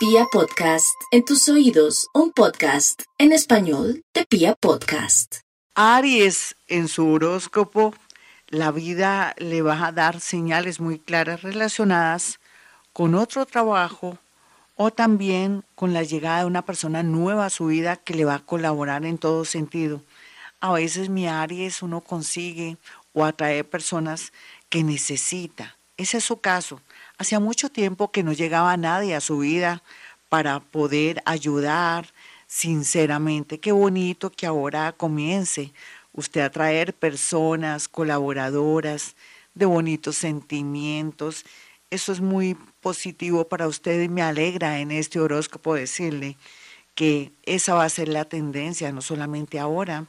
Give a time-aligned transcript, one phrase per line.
[0.00, 5.40] Pia Podcast, en tus oídos, un podcast en español de Pia Podcast.
[5.74, 7.92] Aries, en su horóscopo,
[8.48, 12.40] la vida le va a dar señales muy claras relacionadas
[12.94, 14.16] con otro trabajo
[14.74, 18.36] o también con la llegada de una persona nueva a su vida que le va
[18.36, 20.00] a colaborar en todo sentido.
[20.60, 22.78] A veces mi Aries uno consigue
[23.12, 24.32] o atrae personas
[24.70, 25.76] que necesita.
[26.00, 26.80] Ese es su caso.
[27.18, 29.82] Hacía mucho tiempo que no llegaba nadie a su vida
[30.30, 32.08] para poder ayudar
[32.46, 33.60] sinceramente.
[33.60, 35.74] Qué bonito que ahora comience
[36.14, 39.14] usted a traer personas colaboradoras
[39.52, 41.44] de bonitos sentimientos.
[41.90, 46.38] Eso es muy positivo para usted y me alegra en este horóscopo decirle
[46.94, 50.06] que esa va a ser la tendencia, no solamente ahora,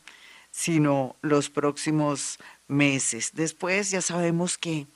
[0.51, 3.31] sino los próximos meses.
[3.33, 4.87] Después ya sabemos que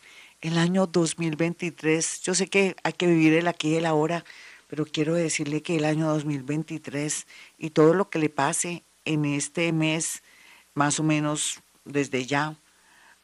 [0.48, 2.22] el año 2023.
[2.22, 4.24] Yo sé que hay que vivir el aquí y el ahora,
[4.68, 7.26] pero quiero decirle que el año 2023
[7.58, 10.22] y todo lo que le pase en este mes,
[10.76, 12.56] más o menos desde ya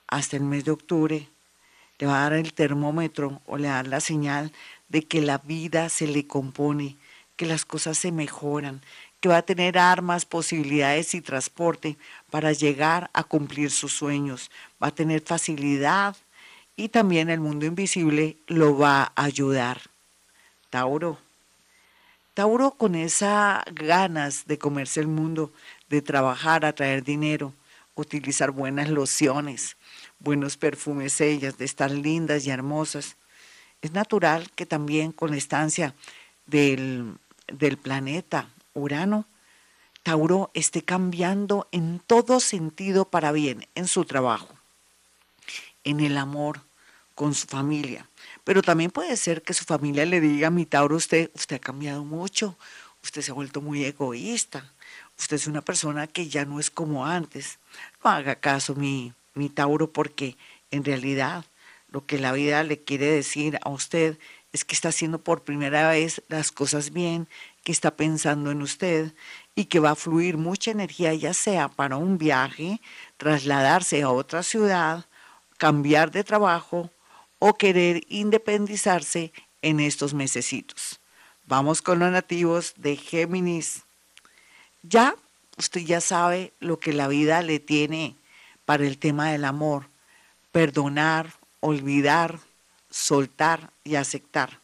[0.08, 1.28] hasta el mes de octubre,
[2.00, 4.52] le va a dar el termómetro o le va a dar la señal
[4.89, 6.97] de que la vida se le compone,
[7.35, 8.81] que las cosas se mejoran,
[9.19, 11.97] que va a tener armas, posibilidades y transporte
[12.31, 14.50] para llegar a cumplir sus sueños,
[14.81, 16.16] va a tener facilidad
[16.81, 19.81] y también el mundo invisible lo va a ayudar.
[20.71, 21.19] Tauro.
[22.33, 25.53] Tauro con esas ganas de comerse el mundo,
[25.89, 27.53] de trabajar, atraer dinero,
[27.93, 29.77] utilizar buenas lociones,
[30.17, 33.16] buenos perfumes ellas, de estar lindas y hermosas.
[33.83, 35.93] Es natural que también con la estancia
[36.47, 37.13] del,
[37.45, 39.27] del planeta Urano,
[40.01, 44.49] Tauro esté cambiando en todo sentido para bien en su trabajo,
[45.83, 46.61] en el amor,
[47.22, 48.09] con su familia.
[48.44, 52.03] Pero también puede ser que su familia le diga, mi Tauro, usted, usted ha cambiado
[52.03, 52.58] mucho,
[53.03, 54.73] usted se ha vuelto muy egoísta,
[55.19, 57.59] usted es una persona que ya no es como antes.
[58.03, 60.35] No haga caso, mi, mi Tauro, porque
[60.72, 61.45] en realidad
[61.91, 64.18] lo que la vida le quiere decir a usted
[64.51, 67.28] es que está haciendo por primera vez las cosas bien,
[67.63, 69.13] que está pensando en usted
[69.53, 72.81] y que va a fluir mucha energía, ya sea para un viaje,
[73.18, 75.06] trasladarse a otra ciudad,
[75.59, 76.90] cambiar de trabajo
[77.44, 81.00] o querer independizarse en estos mesecitos.
[81.47, 83.81] Vamos con los nativos de Géminis.
[84.84, 85.16] Ya,
[85.57, 88.16] usted ya sabe lo que la vida le tiene
[88.63, 89.88] para el tema del amor.
[90.51, 92.40] Perdonar, olvidar,
[92.91, 94.59] soltar y aceptar.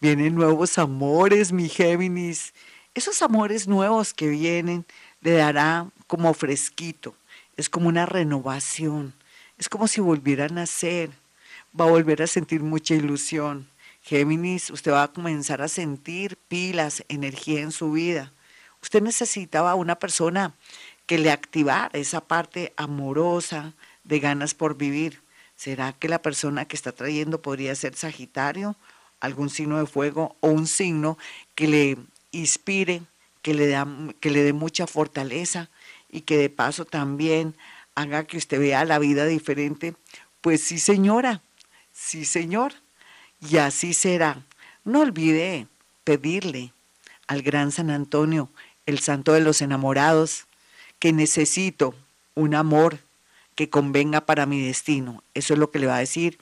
[0.00, 2.54] Vienen nuevos amores, mi Géminis.
[2.94, 4.86] Esos amores nuevos que vienen
[5.22, 7.16] le dará como fresquito.
[7.56, 9.12] Es como una renovación.
[9.58, 11.10] Es como si volvieran a nacer
[11.78, 13.68] va a volver a sentir mucha ilusión.
[14.02, 18.32] Géminis, usted va a comenzar a sentir pilas, energía en su vida.
[18.82, 20.54] Usted necesitaba una persona
[21.06, 23.74] que le activara esa parte amorosa
[24.04, 25.22] de ganas por vivir.
[25.56, 28.76] ¿Será que la persona que está trayendo podría ser Sagitario,
[29.20, 31.16] algún signo de fuego o un signo
[31.54, 31.96] que le
[32.32, 33.02] inspire,
[33.42, 33.86] que le, da,
[34.20, 35.70] que le dé mucha fortaleza
[36.10, 37.54] y que de paso también
[37.94, 39.94] haga que usted vea la vida diferente?
[40.40, 41.40] Pues sí, señora,
[41.92, 42.72] Sí, Señor,
[43.40, 44.42] y así será.
[44.84, 45.66] No olvide
[46.04, 46.72] pedirle
[47.26, 48.48] al gran San Antonio,
[48.86, 50.46] el santo de los enamorados,
[50.98, 51.94] que necesito
[52.34, 52.98] un amor
[53.54, 55.22] que convenga para mi destino.
[55.34, 56.38] Eso es lo que le va a decir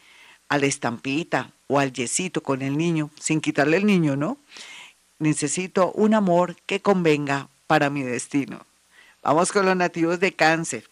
[0.48, 4.38] a la estampita o al yesito con el niño, sin quitarle el niño, ¿no?
[5.18, 8.64] Necesito un amor que convenga para mi destino.
[9.22, 10.88] Vamos con los nativos de cáncer.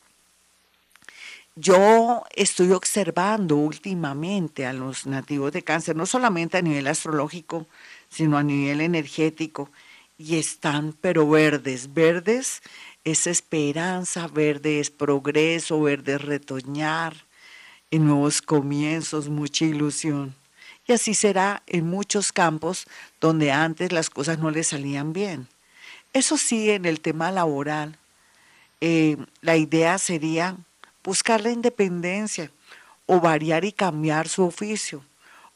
[1.61, 7.67] Yo estoy observando últimamente a los nativos de cáncer, no solamente a nivel astrológico,
[8.09, 9.69] sino a nivel energético,
[10.17, 12.63] y están pero verdes, verdes
[13.03, 17.25] es esperanza, verde es progreso, verde es retoñar,
[17.91, 20.37] en nuevos comienzos, mucha ilusión.
[20.87, 22.87] Y así será en muchos campos
[23.21, 25.49] donde antes las cosas no les salían bien.
[26.13, 27.99] Eso sí, en el tema laboral,
[28.81, 30.57] eh, la idea sería
[31.09, 32.51] buscar la independencia
[33.07, 35.03] o variar y cambiar su oficio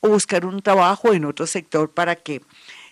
[0.01, 2.41] o buscar un trabajo en otro sector para que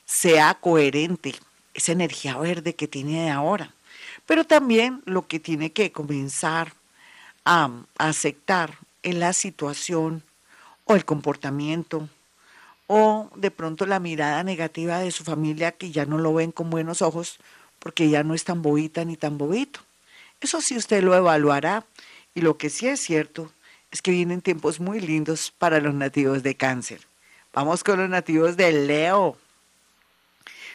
[0.05, 1.35] sea coherente
[1.73, 3.73] esa energía verde que tiene ahora.
[4.27, 6.75] Pero también lo que tiene que comenzar
[7.47, 10.23] a aceptar en la situación
[10.85, 12.11] o el comportamiento
[12.89, 16.69] o de pronto la mirada negativa de su familia que ya no lo ven con
[16.69, 17.39] buenos ojos
[17.79, 19.81] porque ya no es tan bobita ni tan bobito.
[20.43, 21.87] Eso sí usted lo evaluará
[22.35, 23.53] y lo que sí es cierto
[23.91, 27.01] es que vienen tiempos muy lindos para los nativos de cáncer.
[27.53, 29.37] Vamos con los nativos de Leo.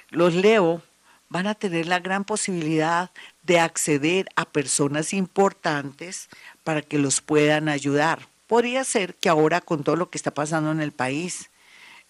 [0.10, 0.82] Los Leo
[1.30, 3.12] van a tener la gran posibilidad
[3.44, 6.30] de acceder a personas importantes
[6.64, 8.28] para que los puedan ayudar.
[8.48, 11.50] Podría ser que ahora con todo lo que está pasando en el país,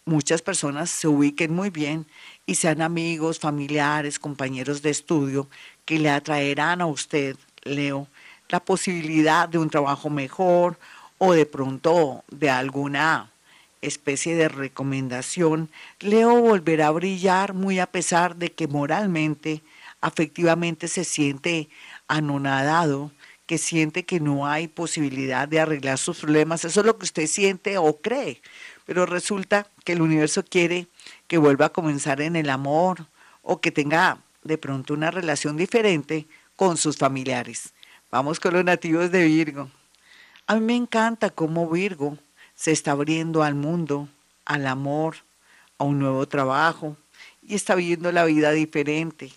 [0.06, 2.06] muchas personas se ubiquen muy bien
[2.46, 5.48] y sean amigos, familiares, compañeros de estudio
[5.86, 8.08] que le atraerán a usted, Leo,
[8.50, 10.78] la posibilidad de un trabajo mejor
[11.18, 13.32] o de pronto de alguna
[13.82, 15.70] especie de recomendación,
[16.00, 19.62] Leo volverá a brillar muy a pesar de que moralmente,
[20.02, 21.70] afectivamente se siente
[22.08, 23.12] anonadado,
[23.46, 26.66] que siente que no hay posibilidad de arreglar sus problemas.
[26.66, 28.42] Eso es lo que usted siente o cree.
[28.86, 30.88] Pero resulta que el universo quiere
[31.28, 33.08] que vuelva a comenzar en el amor
[33.44, 37.74] o que tenga de pronto una relación diferente con sus familiares.
[38.12, 39.70] Vamos con los nativos de Virgo.
[40.48, 42.18] A mí me encanta cómo Virgo
[42.54, 44.08] se está abriendo al mundo,
[44.46, 45.18] al amor,
[45.80, 46.96] a un nuevo trabajo
[47.42, 49.34] y está viviendo la vida diferente.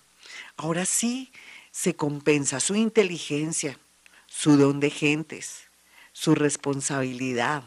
[0.57, 1.33] Ahora sí
[1.71, 3.79] se compensa su inteligencia,
[4.27, 5.65] su don de gentes,
[6.13, 7.63] su responsabilidad,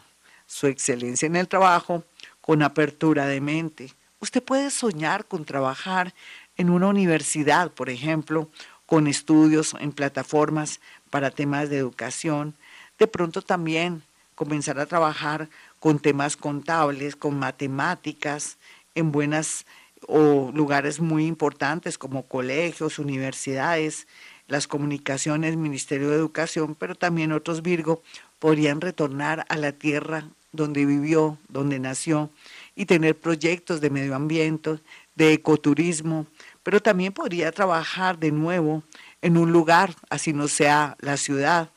[0.46, 2.04] su excelencia en el trabajo
[2.42, 3.94] con apertura de mente.
[4.20, 6.14] Usted puede soñar con trabajar
[6.58, 8.50] en una universidad, por ejemplo,
[8.92, 12.56] con estudios en plataformas para temas de educación.
[13.00, 14.04] De pronto también
[14.36, 15.48] comenzar a trabajar
[15.80, 18.58] con temas contables, con matemáticas,
[18.94, 19.66] en buenas
[20.10, 24.08] o lugares muy importantes como colegios, universidades,
[24.50, 28.04] las comunicaciones, Ministerio de Educación, pero también otros Virgo
[28.40, 32.30] podrían retornar a la tierra donde vivió, donde nació,
[32.76, 34.80] y tener proyectos de medio ambiente,
[35.16, 36.26] de ecoturismo,
[36.64, 38.84] pero también podría trabajar de nuevo
[39.22, 41.70] en un lugar, así no sea la ciudad,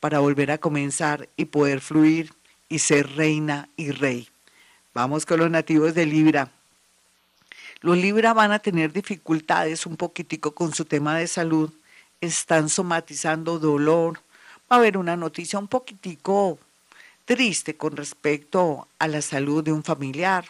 [0.00, 2.32] para volver a comenzar y poder fluir
[2.68, 4.28] y ser reina y rey.
[4.94, 6.50] Vamos con los nativos de Libra.
[7.80, 11.70] Los Libra van a tener dificultades un poquitico con su tema de salud,
[12.20, 14.18] están somatizando dolor,
[14.70, 16.58] va a haber una noticia un poquitico
[17.24, 20.44] triste con respecto a la salud de un familiar.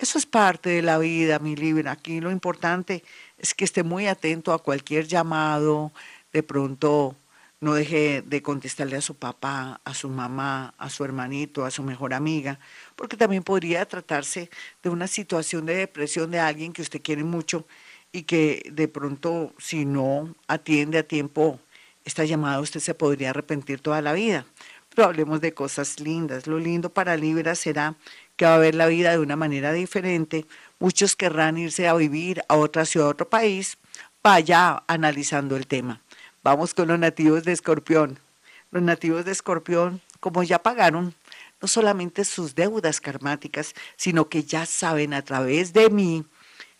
[0.00, 1.92] Eso es parte de la vida, mi Libra.
[1.92, 3.04] Aquí lo importante
[3.36, 5.92] es que esté muy atento a cualquier llamado,
[6.32, 7.16] de pronto
[7.60, 11.82] no deje de contestarle a su papá, a su mamá, a su hermanito, a su
[11.82, 12.58] mejor amiga,
[12.96, 14.48] porque también podría tratarse
[14.82, 17.66] de una situación de depresión de alguien que usted quiere mucho
[18.10, 21.60] y que de pronto si no atiende a tiempo
[22.06, 24.46] esta llamada usted se podría arrepentir toda la vida.
[24.94, 26.46] Pero hablemos de cosas lindas.
[26.46, 27.96] Lo lindo para Libra será
[28.40, 30.46] que va a ver la vida de una manera diferente.
[30.78, 33.76] Muchos querrán irse a vivir a otra ciudad, a otro país.
[34.22, 36.00] Vaya analizando el tema.
[36.42, 38.18] Vamos con los nativos de Escorpión.
[38.70, 41.14] Los nativos de Escorpión, como ya pagaron
[41.60, 46.24] no solamente sus deudas karmáticas, sino que ya saben a través de mí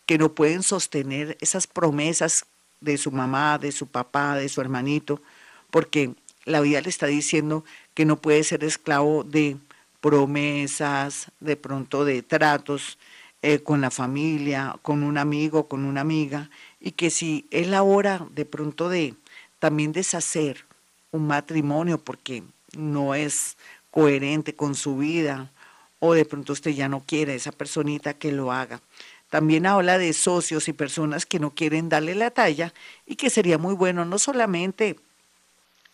[0.07, 2.47] que no pueden sostener esas promesas
[2.79, 5.21] de su mamá, de su papá, de su hermanito,
[5.69, 9.57] porque la vida le está diciendo que no puede ser esclavo de
[10.01, 12.97] promesas, de pronto de tratos
[13.41, 16.49] eh, con la familia, con un amigo, con una amiga,
[16.79, 19.15] y que si es la hora de pronto de
[19.59, 20.65] también deshacer
[21.11, 22.43] un matrimonio porque
[22.75, 23.57] no es
[23.91, 25.51] coherente con su vida
[25.99, 28.81] o de pronto usted ya no quiere a esa personita que lo haga.
[29.29, 32.73] También habla de socios y personas que no quieren darle la talla
[33.05, 34.97] y que sería muy bueno no solamente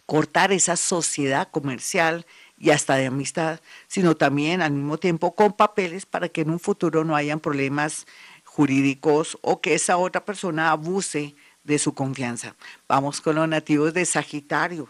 [0.07, 2.25] cortar esa sociedad comercial
[2.57, 6.59] y hasta de amistad, sino también al mismo tiempo con papeles para que en un
[6.59, 8.07] futuro no hayan problemas
[8.45, 12.55] jurídicos o que esa otra persona abuse de su confianza.
[12.87, 14.87] Vamos con los nativos de Sagitario.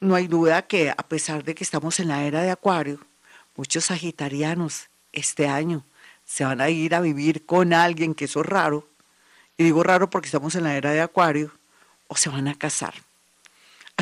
[0.00, 2.98] No hay duda que a pesar de que estamos en la era de Acuario,
[3.56, 5.84] muchos sagitarianos este año
[6.24, 8.88] se van a ir a vivir con alguien que eso es raro.
[9.56, 11.52] Y digo raro porque estamos en la era de Acuario,
[12.08, 12.94] o se van a casar.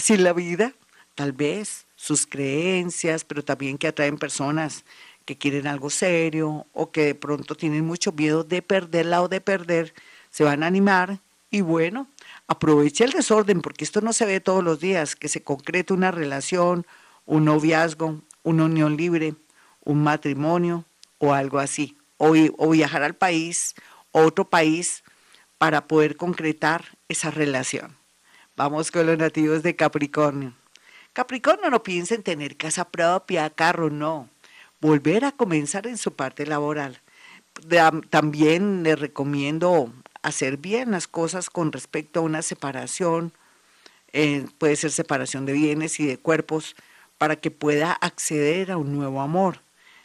[0.00, 0.72] Así la vida,
[1.14, 4.86] tal vez sus creencias, pero también que atraen personas
[5.26, 9.42] que quieren algo serio o que de pronto tienen mucho miedo de perderla o de
[9.42, 9.92] perder,
[10.30, 11.18] se van a animar
[11.50, 12.06] y bueno,
[12.46, 16.10] aproveche el desorden porque esto no se ve todos los días, que se concrete una
[16.10, 16.86] relación,
[17.26, 19.34] un noviazgo, una unión libre,
[19.84, 20.86] un matrimonio
[21.18, 23.74] o algo así, o, o viajar al país,
[24.12, 25.04] otro país,
[25.58, 27.99] para poder concretar esa relación.
[28.62, 30.52] Vamos con los nativos de Capricornio.
[31.14, 34.28] Capricornio no piensa en tener casa propia, carro, no.
[34.82, 37.00] Volver a comenzar en su parte laboral.
[38.10, 39.90] También le recomiendo
[40.20, 43.32] hacer bien las cosas con respecto a una separación,
[44.12, 46.76] eh, puede ser separación de bienes y de cuerpos,
[47.16, 49.62] para que pueda acceder a un nuevo amor.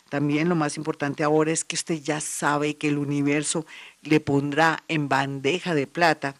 [0.07, 3.65] También lo más importante ahora es que usted ya sabe que el universo
[4.01, 6.35] le pondrá en bandeja de plata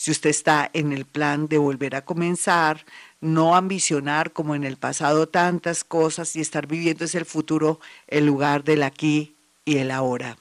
[0.00, 2.86] si usted está en el plan de volver a comenzar,
[3.20, 8.24] no ambicionar como en el pasado tantas cosas y estar viviendo es el futuro, el
[8.24, 10.38] lugar del aquí y el ahora.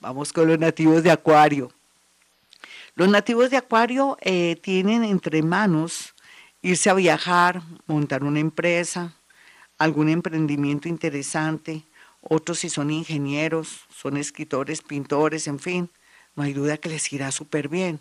[0.00, 1.70] Vamos con los nativos de Acuario.
[2.96, 6.16] Los nativos de Acuario eh, tienen entre manos
[6.60, 9.14] irse a viajar, montar una empresa,
[9.78, 11.84] algún emprendimiento interesante.
[12.20, 15.88] Otros si son ingenieros, son escritores, pintores, en fin,
[16.34, 18.00] no hay duda que les irá súper bien.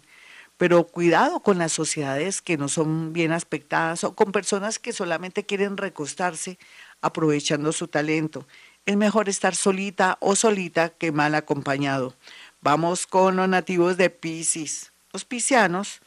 [0.57, 5.45] Pero cuidado con las sociedades que no son bien aspectadas o con personas que solamente
[5.45, 6.57] quieren recostarse
[7.01, 8.45] aprovechando su talento.
[8.85, 12.15] Es mejor estar solita o solita que mal acompañado.
[12.61, 14.91] Vamos con los nativos de Pisces.
[15.13, 15.99] Los piscianos,